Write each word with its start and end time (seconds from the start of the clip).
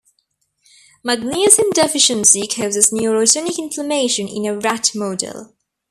Magnesium 1.03 1.69
deficiency 1.75 2.47
causes 2.47 2.89
neurogenic 2.91 3.59
inflammation 3.59 4.27
in 4.27 4.47
a 4.47 4.57
rat 4.57 4.95
model. 4.95 5.53